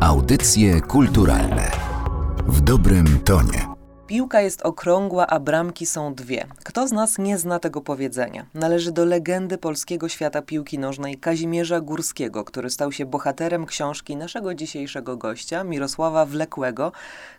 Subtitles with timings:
[0.00, 1.70] Audycje kulturalne
[2.46, 3.66] w dobrym tonie.
[4.06, 6.46] Piłka jest okrągła, a bramki są dwie.
[6.64, 8.46] Kto z nas nie zna tego powiedzenia?
[8.54, 14.54] Należy do legendy polskiego świata piłki nożnej Kazimierza Górskiego, który stał się bohaterem książki naszego
[14.54, 16.92] dzisiejszego gościa, Mirosława Wlekłego.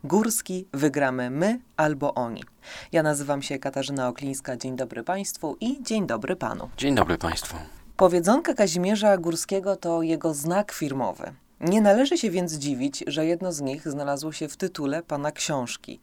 [0.03, 2.43] Górski wygramy my albo oni.
[2.91, 4.57] Ja nazywam się Katarzyna Oklińska.
[4.57, 6.69] Dzień dobry Państwu i dzień dobry Panu.
[6.77, 7.55] Dzień dobry Państwu.
[7.97, 11.33] Powiedzonka Kazimierza Górskiego to jego znak firmowy.
[11.61, 15.99] Nie należy się więc dziwić, że jedno z nich znalazło się w tytule pana książki.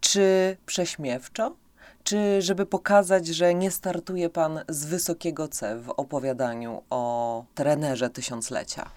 [0.00, 1.56] Czy prześmiewczo?
[2.04, 8.90] Czy żeby pokazać, że nie startuje pan z wysokiego C w opowiadaniu o trenerze tysiąclecia?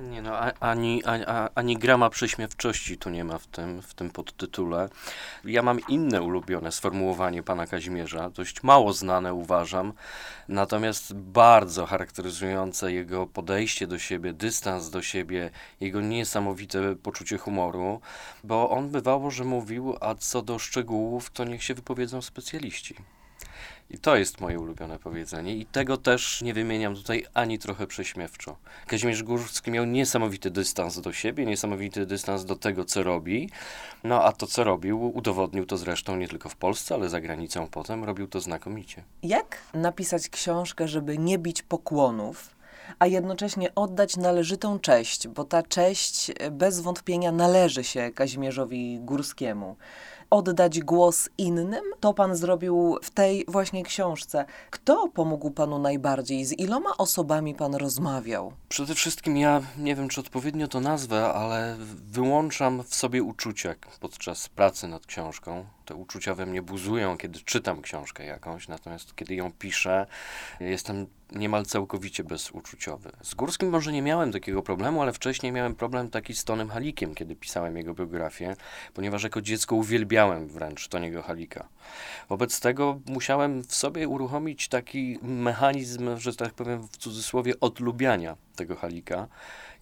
[0.00, 4.88] Nie no, ani, ani, ani grama prześmiewczości tu nie ma w tym, w tym podtytule.
[5.44, 9.92] Ja mam inne ulubione sformułowanie pana Kazimierza, dość mało znane uważam,
[10.48, 15.50] natomiast bardzo charakteryzujące jego podejście do siebie, dystans do siebie,
[15.80, 18.00] jego niesamowite poczucie humoru,
[18.44, 22.94] bo on bywało, że mówił, a co do szczegółów, to niech się wypowiedzą specjaliści.
[23.90, 28.56] I to jest moje ulubione powiedzenie i tego też nie wymieniam tutaj ani trochę prześmiewczo.
[28.86, 33.50] Kazimierz Górski miał niesamowity dystans do siebie, niesamowity dystans do tego, co robi.
[34.04, 37.68] No a to, co robił, udowodnił to zresztą nie tylko w Polsce, ale za granicą
[37.68, 39.04] potem, robił to znakomicie.
[39.22, 42.60] Jak napisać książkę, żeby nie bić pokłonów,
[42.98, 49.76] a jednocześnie oddać należytą cześć, bo ta cześć bez wątpienia należy się Kazimierzowi Górskiemu
[50.30, 51.84] oddać głos innym.
[52.00, 54.44] To pan zrobił w tej właśnie książce.
[54.70, 56.44] Kto pomógł panu najbardziej?
[56.44, 58.52] Z iloma osobami pan rozmawiał?
[58.68, 61.76] Przede wszystkim ja nie wiem, czy odpowiednio to nazwę, ale
[62.10, 65.64] wyłączam w sobie uczucia podczas pracy nad książką.
[65.90, 70.06] Te uczucia we mnie buzują, kiedy czytam książkę jakąś, natomiast kiedy ją piszę,
[70.60, 73.12] jestem niemal całkowicie bezuczuciowy.
[73.22, 77.14] Z Górskim może nie miałem takiego problemu, ale wcześniej miałem problem taki z Tonem Halikiem,
[77.14, 78.56] kiedy pisałem jego biografię,
[78.94, 81.68] ponieważ jako dziecko uwielbiałem wręcz Toniego Halika.
[82.28, 88.76] Wobec tego musiałem w sobie uruchomić taki mechanizm, że tak powiem w cudzysłowie, odlubiania tego
[88.76, 89.28] Halika.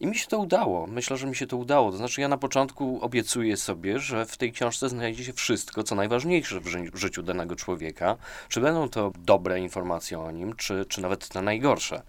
[0.01, 0.87] I mi się to udało.
[0.87, 1.91] Myślę, że mi się to udało.
[1.91, 5.95] To znaczy, ja na początku obiecuję sobie, że w tej książce znajdzie się wszystko, co
[5.95, 8.17] najważniejsze w, ży w życiu danego człowieka.
[8.49, 12.03] Czy będą to dobre informacje o nim, czy, czy nawet te najgorsze.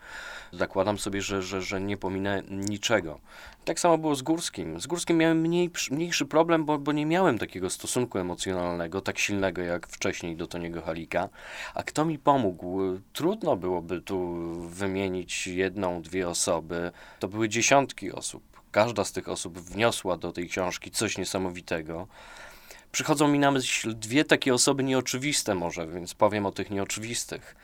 [0.52, 3.20] Zakładam sobie, że, że, że nie pominę niczego.
[3.70, 4.82] Tak samo było z Górskim.
[4.82, 9.62] Z Górskim miałem mniej, mniejszy problem, bo, bo nie miałem takiego stosunku emocjonalnego, tak silnego
[9.62, 11.30] jak wcześniej do Toniego Halika.
[11.74, 12.80] A kto mi pomógł?
[13.14, 14.36] Trudno byłoby tu
[14.70, 16.92] wymienić jedną, dwie osoby.
[17.20, 18.44] To były dziesiątki osób.
[18.72, 22.08] Każda z tych osób wniosła do tej książki coś niesamowitego.
[22.92, 27.56] Przychodzą mi na myśl dwie takie osoby nieoczywiste może, więc powiem o tych nieoczywistych.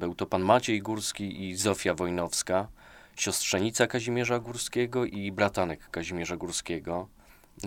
[0.00, 2.68] Był to pan Maciej Górski i Zofia Wojnowska,
[3.16, 7.08] siostrzenica Kazimierza Górskiego i bratanek Kazimierza Górskiego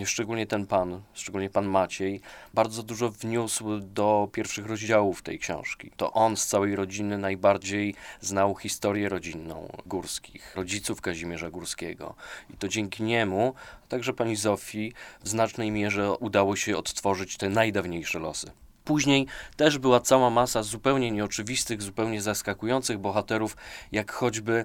[0.04, 2.20] szczególnie ten pan, szczególnie pan Maciej,
[2.54, 5.90] bardzo dużo wniósł do pierwszych rozdziałów tej książki.
[5.96, 12.14] To on z całej rodziny najbardziej znał historię rodzinną Górskich, rodziców Kazimierza Górskiego.
[12.50, 17.48] I to dzięki niemu, a także pani Zofii, w znacznej mierze udało się odtworzyć te
[17.48, 18.50] najdawniejsze losy.
[18.86, 19.26] Później
[19.56, 23.56] też była cała masa zupełnie nieoczywistych, zupełnie zaskakujących bohaterów,
[23.92, 24.64] jak choćby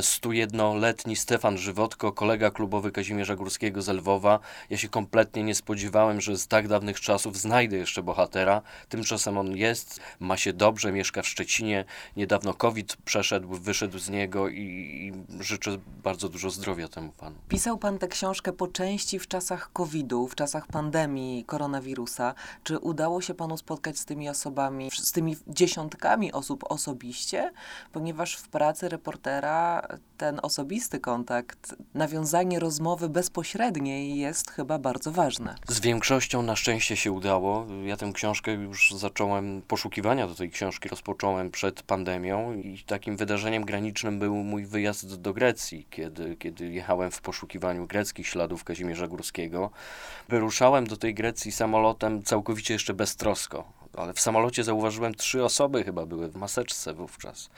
[0.00, 4.38] 101-letni mm, Stefan Żywotko, kolega klubowy Kazimierza Górskiego z Lwowa.
[4.70, 8.62] Ja się kompletnie nie spodziewałem, że z tak dawnych czasów znajdę jeszcze bohatera.
[8.88, 11.84] Tymczasem on jest, ma się dobrze, mieszka w Szczecinie.
[12.16, 15.12] Niedawno COVID przeszedł, wyszedł z niego i, i
[15.42, 17.36] życzę bardzo dużo zdrowia temu panu.
[17.48, 22.34] Pisał pan tę książkę po części w czasach COVID-u, w czasach pandemii koronawirusa.
[22.64, 27.52] Czy udało się panu spotkać z tymi osobami, z tymi dziesiątkami osób osobiście,
[27.92, 35.54] ponieważ w pracy reportera ten osobisty kontakt, nawiązanie rozmowy bezpośredniej jest chyba bardzo ważne.
[35.68, 37.66] Z większością na szczęście się udało.
[37.84, 43.64] Ja tę książkę już zacząłem, poszukiwania do tej książki rozpocząłem przed pandemią i takim wydarzeniem
[43.64, 49.70] granicznym był mój wyjazd do Grecji, kiedy, kiedy jechałem w poszukiwaniu greckich śladów Kazimierza Górskiego.
[50.28, 52.94] Wyruszałem do tej Grecji samolotem całkowicie jeszcze
[53.40, 53.79] School.
[53.96, 57.50] Ale w samolocie zauważyłem trzy osoby chyba były w maseczce wówczas.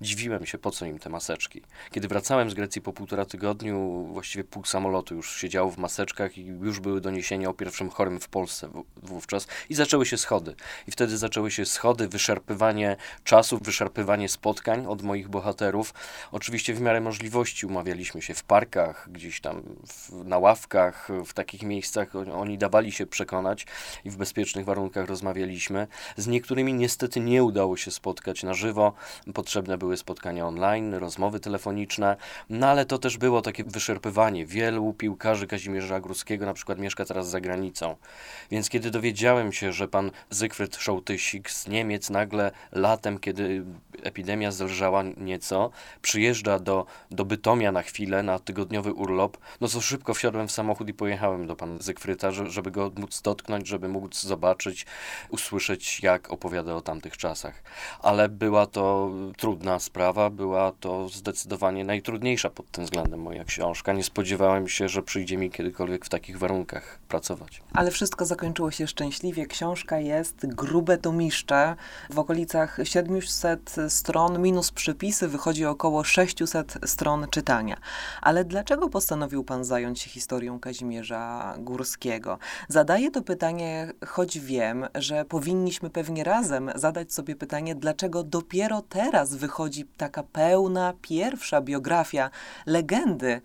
[0.00, 1.62] Dziwiłem się, po co im te maseczki.
[1.90, 6.46] Kiedy wracałem z Grecji po półtora tygodniu, właściwie pół samolotu już siedziało w maseczkach i
[6.46, 10.54] już były doniesienia o pierwszym chorym w Polsce wówczas i zaczęły się schody.
[10.86, 15.94] I wtedy zaczęły się schody, wyszarpywanie czasu, wyszarpywanie spotkań od moich bohaterów.
[16.32, 21.62] Oczywiście w miarę możliwości umawialiśmy się w parkach, gdzieś tam w, na ławkach, w takich
[21.62, 22.08] miejscach.
[22.16, 23.66] Oni dawali się przekonać
[24.04, 25.77] i w bezpiecznych warunkach rozmawialiśmy
[26.16, 28.92] Z niektórymi niestety nie udało się spotkać na żywo.
[29.34, 32.16] Potrzebne były spotkania online, rozmowy telefoniczne,
[32.50, 34.46] no ale to też było takie wyszerpywanie.
[34.46, 37.96] Wielu piłkarzy Kazimierza Górskiego na przykład mieszka teraz za granicą.
[38.50, 43.64] Więc kiedy dowiedziałem się, że pan Zygfryd Szołtysik z Niemiec nagle latem, kiedy
[44.02, 45.70] epidemia zelżała nieco,
[46.02, 50.88] przyjeżdża do, do Bytomia na chwilę, na tygodniowy urlop, no to szybko wsiadłem w samochód
[50.88, 54.86] i pojechałem do pana Zygfryta, żeby go móc dotknąć, żeby móc zobaczyć,
[55.30, 57.62] usłyszeć, jak opowiada o tamtych czasach.
[58.02, 63.92] Ale była to trudna sprawa, była to zdecydowanie najtrudniejsza pod tym względem moja książka.
[63.92, 67.62] Nie spodziewałem się, że przyjdzie mi kiedykolwiek w takich warunkach pracować.
[67.72, 69.46] Ale wszystko zakończyło się szczęśliwie.
[69.46, 71.76] Książka jest grube tomiszcze.
[72.10, 77.76] W okolicach 700 stron minus przypisy wychodzi około 600 stron czytania.
[78.22, 82.38] Ale dlaczego postanowił pan zająć się historią Kazimierza Górskiego?
[82.68, 89.34] Zadaję to pytanie, choć wiem, że powinniśmy pewnie razem zadać sobie pytanie, dlaczego dopiero teraz
[89.34, 92.30] wychodzi taka pełna, pierwsza biografia
[92.66, 93.40] legendy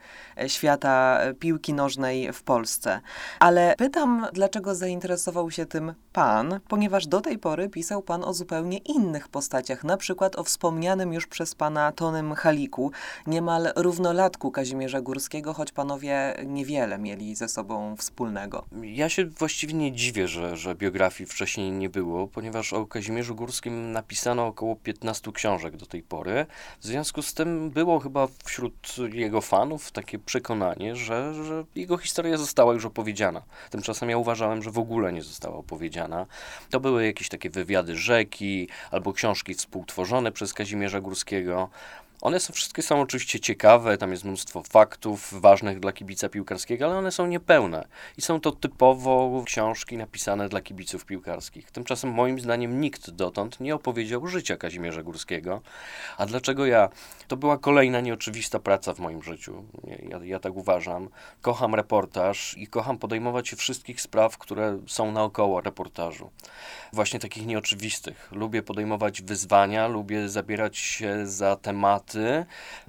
[0.47, 3.01] świata piłki nożnej w Polsce.
[3.39, 8.77] Ale pytam, dlaczego zainteresował się tym pan, ponieważ do tej pory pisał pan o zupełnie
[8.77, 12.91] innych postaciach, na przykład o wspomnianym już przez pana Tonym Haliku,
[13.27, 18.65] niemal równolatku Kazimierza Górskiego, choć panowie niewiele mieli ze sobą wspólnego.
[18.81, 23.91] Ja się właściwie nie dziwię, że, że biografii wcześniej nie było, ponieważ o Kazimierzu Górskim
[23.91, 26.45] napisano około 15 książek do tej pory.
[26.79, 32.37] W związku z tym było chyba wśród jego fanów takie przekonanie, że, że jego historia
[32.37, 33.41] została już opowiedziana.
[33.69, 36.25] Tymczasem ja uważałem, że w ogóle nie została opowiedziana.
[36.69, 41.69] To były jakieś takie wywiady rzeki albo książki współtworzone przez Kazimierza Górskiego.
[42.23, 46.97] One są, wszystkie są oczywiście ciekawe, tam jest mnóstwo faktów ważnych dla kibica piłkarskiego, ale
[46.97, 47.87] one są niepełne
[48.17, 51.71] i są to typowo książki napisane dla kibiców piłkarskich.
[51.71, 55.61] Tymczasem moim zdaniem nikt dotąd nie opowiedział życia Kazimierza Górskiego.
[56.17, 56.89] A dlaczego ja?
[57.27, 59.63] To była kolejna nieoczywista praca w moim życiu.
[60.09, 61.09] Ja, ja tak uważam.
[61.41, 66.31] Kocham reportaż i kocham podejmować się wszystkich spraw, które są naokoło reportażu.
[66.93, 68.29] Właśnie takich nieoczywistych.
[68.31, 72.12] Lubię podejmować wyzwania, lubię zabierać się za tematy,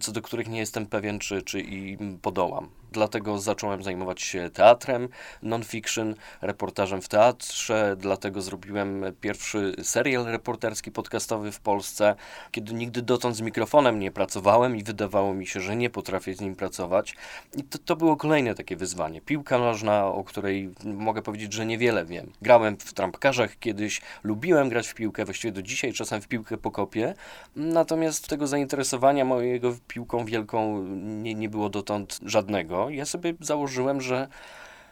[0.01, 5.09] co do których nie jestem pewien, czy, czy im podołam dlatego zacząłem zajmować się teatrem,
[5.43, 12.15] non-fiction, reportażem w teatrze, dlatego zrobiłem pierwszy serial reporterski podcastowy w Polsce,
[12.51, 16.41] kiedy nigdy dotąd z mikrofonem nie pracowałem i wydawało mi się, że nie potrafię z
[16.41, 17.17] nim pracować.
[17.57, 19.21] I to, to było kolejne takie wyzwanie.
[19.21, 22.33] Piłka nożna, o której mogę powiedzieć, że niewiele wiem.
[22.43, 27.15] Grałem w trampkarzach kiedyś, lubiłem grać w piłkę, właściwie do dzisiaj czasem w piłkę pokopię,
[27.57, 30.85] natomiast tego zainteresowania mojego piłką wielką
[31.23, 34.29] nie, nie było dotąd żadnego ja sobie założyłem, że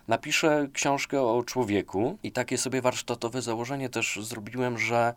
[0.09, 5.15] napiszę książkę o człowieku i takie sobie warsztatowe założenie też zrobiłem, że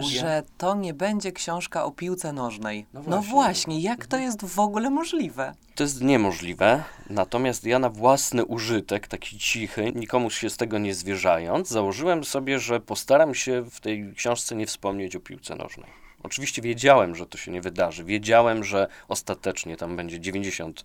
[0.00, 2.86] że to nie będzie książka o piłce nożnej.
[2.92, 5.54] No właśnie, no właśnie jak to jest w ogóle możliwe?
[5.74, 10.94] To jest niemożliwe, natomiast ja na własny użytek, taki cichy, nikomu się z tego nie
[10.94, 16.01] zwierzając, założyłem sobie, że postaram się w tej książce nie wspomnieć o piłce nożnej.
[16.22, 18.04] Oczywiście wiedziałem, że to się nie wydarzy.
[18.04, 20.82] Wiedziałem, że ostatecznie tam będzie 90%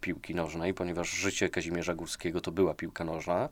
[0.00, 3.48] piłki nożnej, ponieważ życie Kazimierza Górskiego to była piłka nożna.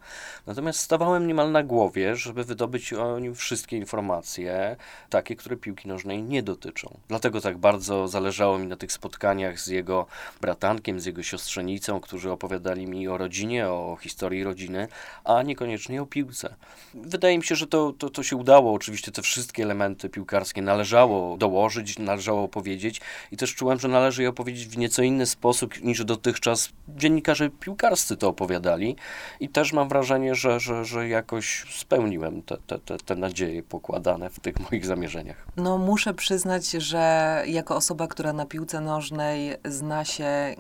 [0.47, 4.77] Natomiast stawałem niemal na głowie, żeby wydobyć o nim wszystkie informacje,
[5.11, 6.99] takie, które piłki nożnej nie dotyczą.
[7.09, 10.07] Dlatego tak bardzo zależało mi na tych spotkaniach z jego
[10.41, 14.89] bratankiem, z jego siostrzenicą, którzy opowiadali mi o rodzinie, o historii rodziny,
[15.25, 16.55] a niekoniecznie o piłce.
[16.95, 18.73] Wydaje mi się, że to, to, to się udało.
[18.73, 23.01] Oczywiście te wszystkie elementy piłkarskie należały należało dołożyć, należało opowiedzieć
[23.33, 28.17] i też czułem, że należy je opowiedzieć w nieco inny sposób niż dotychczas dziennikarze piłkarscy
[28.17, 28.97] to opowiadali
[29.41, 34.31] i też mam wrażenie, że, że, że jakoś spełniłem te, te, te, te nadzieje pokładane
[34.31, 35.47] w tych moich zamierzeniach.
[35.57, 40.55] No muszę przyznać, że jako osoba, która na piłce nożnej zna się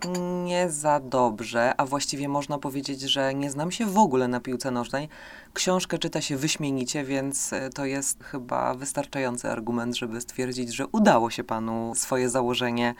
[0.44, 4.70] nie za dobrze, a właściwie można powiedzieć, że nie znam się w ogóle na piłce
[4.70, 5.08] nożnej,
[5.52, 11.30] książkę czyta się wyśmienicie, więc e, to jest chyba wystarczający argument, żeby stwierdzić, że udało
[11.30, 12.94] się panu swoje założenie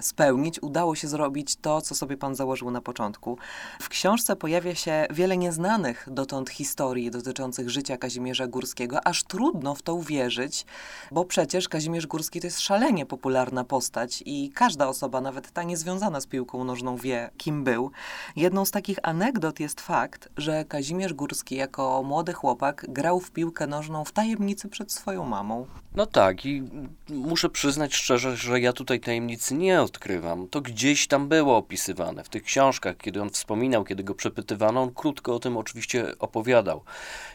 [0.00, 3.38] spełnić, udało się zrobić to, co sobie pan założył na początku.
[3.80, 9.82] W książce pojawia się wiele nieznanych dotąd historii dotyczących życia Kazimierza Górskiego, aż trudno w
[9.82, 10.66] to uwierzyć,
[11.10, 16.20] bo przecież Kazimierz Górski to jest szalenie popularna postać i każda osoba, nawet ta niezwiązana
[16.20, 17.90] z piłką nożną, wie, kim był.
[18.36, 21.56] Jedną z takich anegdot jest fakt, że Kazimierz Górski
[22.02, 25.66] młody chłopak grał w piłkę nożną w tajemnicy przed swoją mamą.
[25.94, 26.62] No tak, i
[27.08, 30.48] muszę przyznać szczerze, że ja tutaj tajemnicy nie odkrywam.
[30.48, 34.94] To gdzieś tam było opisywane w tych książkach, kiedy on wspominał, kiedy go przepytywano, on
[34.94, 36.82] krótko o tym oczywiście opowiadał.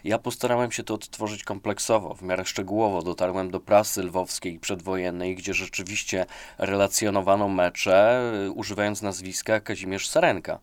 [0.04, 3.02] Ja postarałem się to odtworzyć kompleksowo, w miarę szczegółowo.
[3.02, 6.26] Dotarłem do prasy lwowskiej przedwojennej, gdzie rzeczywiście
[6.58, 10.60] relacjonowano mecze, używając nazwiska Kazimierz Sarenka.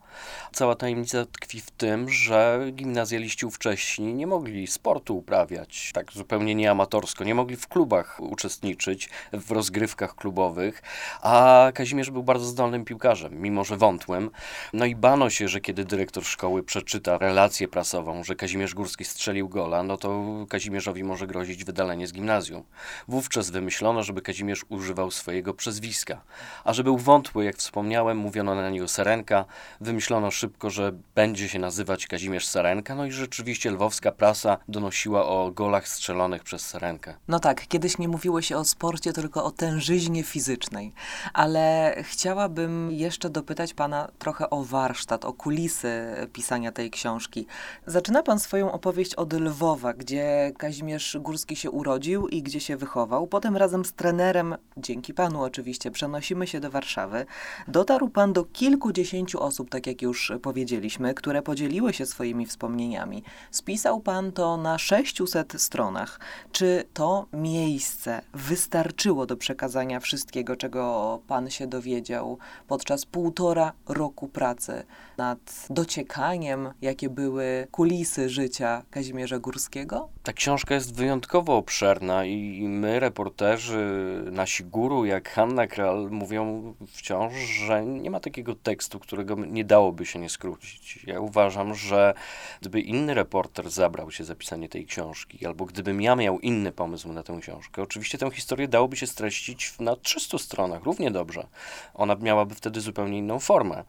[0.52, 7.24] Cała tajemnica tkwi w tym, że gimnazjaliści ówcześni nie mogli sportu uprawiać tak zupełnie nieamatorsko,
[7.24, 10.82] nie mogli w klubach uczestniczyć, w rozgrywkach klubowych,
[11.22, 14.30] a Kazimierz był bardzo zdolnym piłkarzem, mimo że wątłym.
[14.72, 19.48] No i bano się, że kiedy dyrektor szkoły przeczyta relację prasową, że Kazimierz Górski strzelił
[19.48, 22.62] gola, no to Kazimierzowi może grozić wydalenie z gimnazjum.
[23.08, 26.20] Wówczas wymyślono, żeby Kazimierz używał swojego przezwiska.
[26.64, 29.44] A że był wątły, jak wspomniałem, mówiono na niego Serenka,
[29.80, 35.50] wymyślono szybko, że będzie się nazywać Kazimierz Serenka, no i rzeczywiście lwowska prasa donosiła o
[35.50, 37.14] golach strzelonych przez Serenkę.
[37.28, 40.92] No tak, kiedyś nie mówiło się o sporcie, tylko o tężyźnie fizycznej.
[41.32, 47.46] Ale chciałabym jeszcze dopytać pana trochę o warsztat, o kulisy pisania tej książki.
[47.86, 53.26] Zaczyna pan swoją opowieść od Lwowa, gdzie Kazimierz Górski się urodził i gdzie się wychował.
[53.26, 57.26] Potem razem z trenerem, dzięki panu oczywiście, przenosimy się do Warszawy.
[57.68, 63.22] Dotarł pan do kilkudziesięciu osób, tak jak już powiedzieliśmy, które podzieliły się swoimi wspomnieniami.
[63.64, 66.20] Spisał pan to na 600 stronach.
[66.52, 74.84] Czy to miejsce wystarczyło do przekazania wszystkiego, czego pan się dowiedział podczas półtora roku pracy
[75.18, 80.08] nad dociekaniem, jakie były kulisy życia Kazimierza Górskiego?
[80.24, 87.34] Ta książka jest wyjątkowo obszerna i my, reporterzy, nasi guru, jak Hanna Kral, mówią wciąż,
[87.34, 91.04] że nie ma takiego tekstu, którego nie dałoby się nie skrócić.
[91.06, 92.14] Ja uważam, że
[92.60, 97.12] gdyby inny reporter zabrał się za pisanie tej książki, albo gdybym ja miał inny pomysł
[97.12, 101.46] na tę książkę, oczywiście tę historię dałoby się streścić na 300 stronach, równie dobrze.
[101.94, 103.84] Ona miałaby wtedy zupełnie inną formę.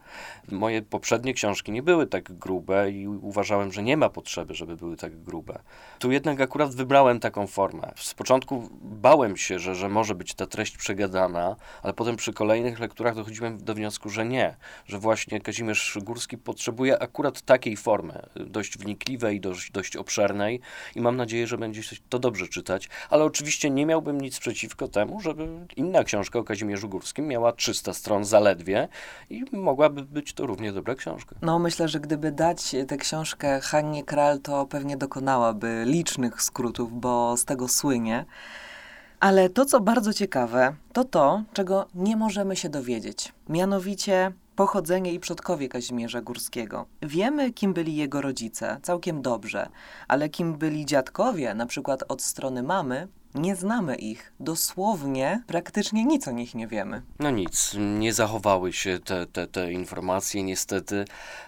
[0.50, 4.96] Moje poprzednie książki nie były tak grube i uważałem, że nie ma potrzeby, żeby były
[4.96, 5.58] tak grube.
[5.98, 7.92] Tu jednak akurat wybrałem taką formę.
[7.96, 12.80] Z początku bałem się, że, że może być ta treść przegadana, ale potem przy kolejnych
[12.80, 14.56] lekturach dochodziłem do wniosku, że nie,
[14.86, 20.60] że właśnie Kazimierz Górski potrzebuje akurat takiej formy, dość wnikliwej, dość, dość obszernej
[20.94, 24.88] i mam nadzieję, że będzie się to dobrze czytać, ale oczywiście nie miałbym nic przeciwko
[24.88, 28.88] temu, żeby inna książka o Kazimierzu Górskim miała 300 stron zaledwie
[29.30, 31.36] i mogłaby być to równie dobra książka.
[31.42, 37.36] No myślę, że gdyby dać tę książkę Hannie Kral, to pewnie dokonałaby licznych skrótów, bo
[37.36, 38.24] z tego słynie.
[39.20, 43.32] Ale to, co bardzo ciekawe, to to, czego nie możemy się dowiedzieć.
[43.48, 46.86] Mianowicie pochodzenie i przodkowie Kazimierza Górskiego.
[47.02, 49.68] Wiemy, kim byli jego rodzice, całkiem dobrze,
[50.08, 54.32] ale kim byli dziadkowie, na przykład od strony mamy, nie znamy ich.
[54.40, 57.02] Dosłownie praktycznie nic o nich nie wiemy.
[57.18, 60.42] No nic, nie zachowały się te, te, te informacje.
[60.42, 61.04] Niestety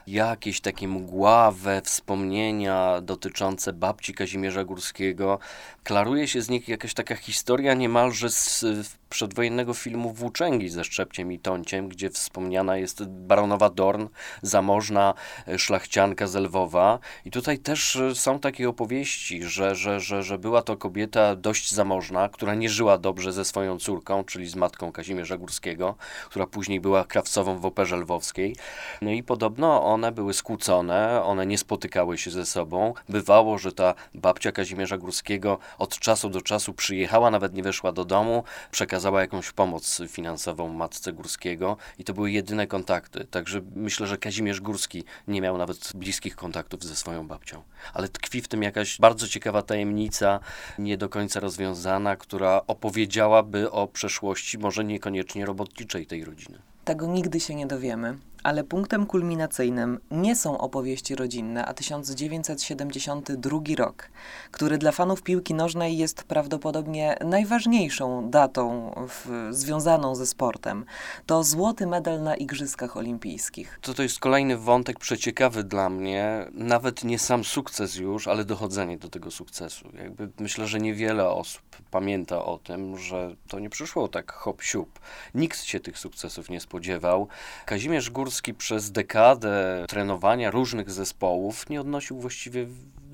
[0.07, 5.39] jakieś takie mgławe wspomnienia dotyczące babci Kazimierza Górskiego.
[5.85, 8.65] Klaruje się z nich jakaś taka historia niemalże z
[9.09, 14.07] przedwojennego filmu Włóczęgi ze Szczepciem i Tonciem, gdzie wspomniana jest baronowa Dorn,
[14.43, 15.15] zamożna
[15.49, 16.99] e, szlachcianka z Lwowa.
[17.25, 21.75] I tutaj też e, są takie opowieści, że, że, że, że była to kobieta dość
[21.79, 25.95] zamożna, która nie żyła dobrze ze swoją córką, czyli z matką Kazimierza Górskiego,
[26.31, 28.57] która później była krawcową w Operze Lwowskiej.
[29.03, 32.95] No i podobno one były skłócone, one nie spotykały się ze sobą.
[33.09, 38.05] Bywało, że ta babcia Kazimierza Górskiego od czasu do czasu przyjechała, nawet nie weszła do
[38.05, 43.25] domu, przekazała jakąś pomoc finansową matce Górskiego i to były jedyne kontakty.
[43.25, 47.63] Także myślę, że Kazimierz Górski nie miał nawet bliskich kontaktów ze swoją babcią.
[47.95, 50.41] Ale tkwi w tym jakaś bardzo ciekawa tajemnica,
[50.79, 51.68] nie do końca rozwiązana,
[52.17, 56.59] która opowiedziałaby o przeszłości, może niekoniecznie robotniczej tej rodziny.
[56.85, 64.11] Tego nigdy się nie dowiemy ale punktem kulminacyjnym nie są opowieści rodzinne, a 1972 rok,
[64.51, 70.85] który dla fanów piłki nożnej jest prawdopodobnie najważniejszą datą w, związaną ze sportem.
[71.27, 73.79] To złoty medal na Igrzyskach Olimpijskich.
[73.83, 78.99] To, to jest kolejny wątek przeciekawy dla mnie, nawet nie sam sukces już, ale dochodzenie
[78.99, 79.89] do tego sukcesu.
[79.95, 84.99] Jakby myślę, że niewiele osób pamięta o tym, że to nie przyszło tak hop siup.
[85.35, 87.29] Nikt się tych sukcesów nie spodziewał.
[87.67, 92.67] Kazimierz Górski przez dekadę trenowania różnych zespołów nie odnosił właściwie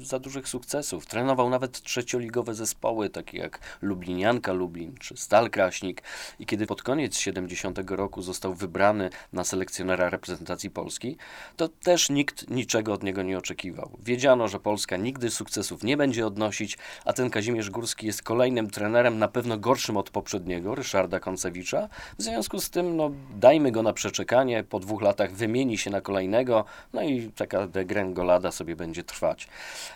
[0.04, 1.06] za dużych sukcesów.
[1.06, 6.02] Trenował nawet trzecioligowe zespoły, takie jak Lublinianka Lublin czy Stal Kraśnik.
[6.38, 11.16] I kiedy pod koniec 70 roku został wybrany na selekcjonera reprezentacji Polski,
[11.56, 13.90] to też nikt niczego od niego nie oczekiwał.
[14.04, 19.18] Wiedziano, że Polska nigdy sukcesów nie będzie odnosić, a ten Kazimierz Górski jest kolejnym trenerem,
[19.18, 21.88] na pewno gorszym od poprzedniego, Ryszarda Koncewicza.
[22.18, 26.00] W związku z tym, no, dajmy go na przeczekanie, po dwóch latach wymieni się na
[26.00, 29.48] kolejnego, no i taka degrengolada sobie będzie trwać.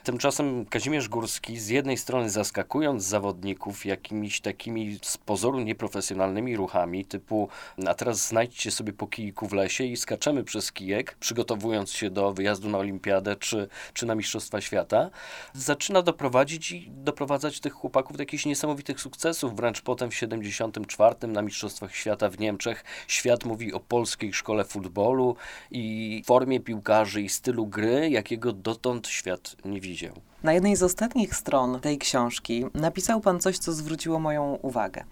[0.05, 7.49] Tymczasem Kazimierz Górski z jednej strony zaskakując zawodników jakimiś takimi z pozoru nieprofesjonalnymi ruchami, typu
[7.87, 12.33] a teraz znajdźcie sobie po kijku w lesie i skaczemy przez kijek, przygotowując się do
[12.33, 15.11] wyjazdu na olimpiadę czy, czy na Mistrzostwa Świata,
[15.53, 19.57] zaczyna doprowadzić i doprowadzać tych chłopaków do jakichś niesamowitych sukcesów.
[19.57, 25.37] Wręcz potem w 74 na Mistrzostwach Świata w Niemczech świat mówi o polskiej szkole futbolu
[25.71, 29.88] i formie piłkarzy i stylu gry, jakiego dotąd świat nie widział.
[30.43, 35.05] Na jednej z ostatnich stron tej książki napisał pan coś, co zwróciło moją uwagę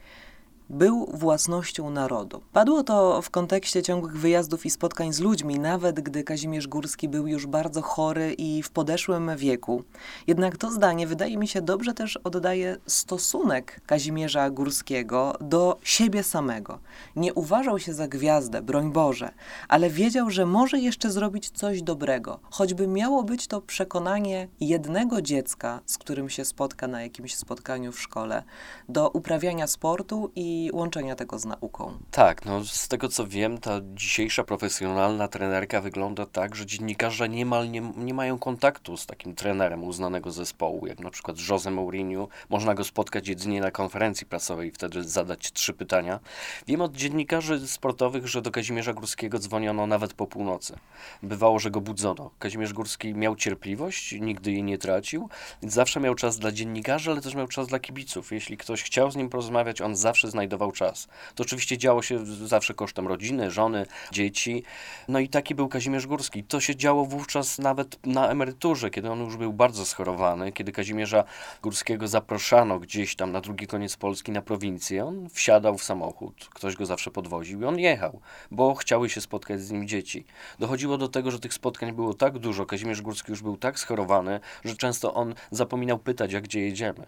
[0.70, 2.40] był własnością narodu.
[2.52, 7.26] Padło to w kontekście ciągłych wyjazdów i spotkań z ludźmi, nawet gdy Kazimierz Górski był
[7.26, 9.85] już bardzo chory i w podeszłym wieku.
[10.26, 16.78] Jednak to zdanie wydaje mi się dobrze też oddaje stosunek Kazimierza Górskiego do siebie samego.
[17.16, 19.30] Nie uważał się za gwiazdę, broń Boże,
[19.68, 25.80] ale wiedział, że może jeszcze zrobić coś dobrego, choćby miało być to przekonanie jednego dziecka,
[25.87, 28.42] z którym się spotka na jakimś spotkaniu w szkole,
[28.88, 31.98] do uprawiania sportu i i łączenia tego z nauką.
[32.10, 37.70] Tak, no z tego co wiem, ta dzisiejsza profesjonalna trenerka wygląda tak, że dziennikarze niemal
[37.70, 42.28] nie, nie mają kontaktu z takim trenerem uznanego zespołu, jak na przykład Jose Mourinho.
[42.48, 46.20] Można go spotkać jedynie na konferencji prasowej i wtedy zadać trzy pytania.
[46.66, 50.76] Wiem od dziennikarzy sportowych, że do Kazimierza Górskiego dzwoniono nawet po północy.
[51.22, 52.30] Bywało, że go budzono.
[52.38, 55.28] Kazimierz Górski miał cierpliwość, nigdy jej nie tracił,
[55.62, 58.32] zawsze miał czas dla dziennikarzy, ale też miał czas dla kibiców.
[58.32, 61.08] Jeśli ktoś chciał z nim porozmawiać, on zawsze znajdował znajdował czas.
[61.34, 64.62] To oczywiście działo się zawsze kosztem rodziny, żony, dzieci.
[65.08, 66.44] No i taki był Kazimierz Górski.
[66.44, 71.24] To się działo wówczas nawet na emeryturze, kiedy on już był bardzo schorowany, kiedy Kazimierza
[71.62, 75.04] Górskiego zapraszano gdzieś tam na drugi koniec Polski, na prowincję.
[75.04, 79.60] On wsiadał w samochód, ktoś go zawsze podwoził i on jechał, bo chciały się spotkać
[79.60, 80.24] z nim dzieci.
[80.58, 84.40] Dochodziło do tego, że tych spotkań było tak dużo, Kazimierz Górski już był tak schorowany,
[84.64, 87.06] że często on zapominał pytać, jak gdzie jedziemy.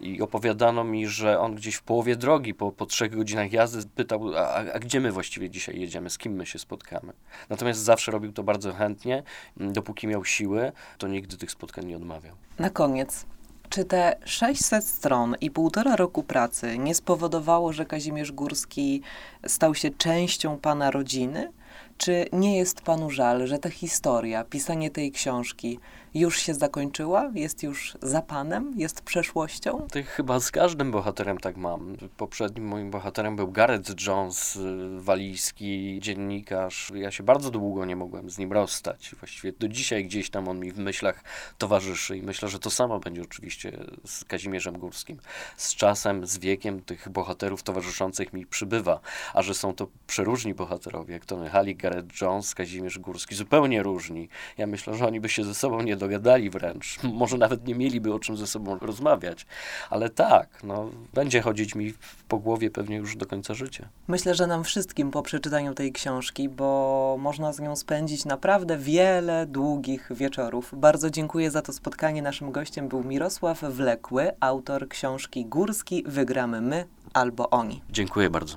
[0.00, 4.36] I opowiadano mi, że on gdzieś w połowie drogi po po trzech godzinach jazdy pytał,
[4.36, 7.12] a, a gdzie my właściwie dzisiaj jedziemy, z kim my się spotkamy.
[7.48, 9.22] Natomiast zawsze robił to bardzo chętnie,
[9.60, 12.36] mm, dopóki miał siły, to nigdy tych spotkań nie odmawiał.
[12.58, 13.26] Na koniec,
[13.68, 19.02] czy te 600 stron i półtora roku pracy nie spowodowało, że Kazimierz Górski
[19.46, 21.52] stał się częścią pana rodziny?
[21.98, 25.78] Czy nie jest panu żal, że ta historia, pisanie tej książki
[26.14, 27.30] już się zakończyła?
[27.34, 28.72] Jest już za panem?
[28.76, 29.86] Jest przeszłością?
[29.92, 31.96] To chyba z każdym bohaterem tak mam.
[32.16, 36.92] Poprzednim moim bohaterem był Gareth Jones, y, walijski dziennikarz.
[36.94, 39.14] Ja się bardzo długo nie mogłem z nim rozstać.
[39.18, 41.24] Właściwie do dzisiaj gdzieś tam on mi w myślach
[41.58, 43.72] towarzyszy i myślę, że to samo będzie oczywiście
[44.04, 45.18] z Kazimierzem Górskim.
[45.56, 49.00] Z czasem, z wiekiem tych bohaterów towarzyszących mi przybywa,
[49.34, 54.28] a że są to przeróżni bohaterowie, jak Tony Halik, Gareth Jones, Kazimierz Górski, zupełnie różni.
[54.58, 56.98] Ja myślę, że oni by się ze sobą nie dogadali wręcz.
[57.22, 59.46] Może nawet nie mieliby o czym ze sobą rozmawiać.
[59.90, 61.94] Ale tak, no, będzie chodzić mi
[62.28, 63.88] po głowie pewnie już do końca życia.
[64.08, 69.46] Myślę, że nam wszystkim po przeczytaniu tej książki, bo można z nią spędzić naprawdę wiele
[69.46, 70.74] długich wieczorów.
[70.76, 72.22] Bardzo dziękuję za to spotkanie.
[72.22, 76.84] Naszym gościem był Mirosław Wlekły, autor książki Górski Wygramy My
[77.14, 77.82] albo Oni.
[77.90, 78.56] Dziękuję bardzo.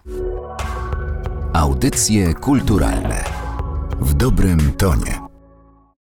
[1.54, 3.24] Audycje kulturalne
[4.00, 5.23] w dobrym tonie.